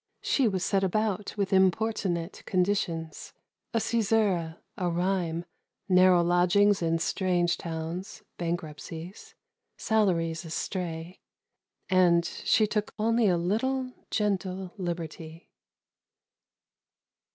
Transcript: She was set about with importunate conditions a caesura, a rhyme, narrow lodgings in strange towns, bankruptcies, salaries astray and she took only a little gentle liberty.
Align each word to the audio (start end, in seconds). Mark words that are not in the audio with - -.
She 0.23 0.47
was 0.47 0.65
set 0.65 0.83
about 0.83 1.37
with 1.37 1.53
importunate 1.53 2.41
conditions 2.47 3.33
a 3.71 3.79
caesura, 3.79 4.57
a 4.75 4.89
rhyme, 4.89 5.45
narrow 5.87 6.23
lodgings 6.23 6.81
in 6.81 6.97
strange 6.97 7.55
towns, 7.55 8.23
bankruptcies, 8.39 9.35
salaries 9.77 10.43
astray 10.43 11.19
and 11.87 12.25
she 12.25 12.65
took 12.65 12.95
only 12.97 13.27
a 13.27 13.37
little 13.37 13.93
gentle 14.09 14.73
liberty. 14.75 15.51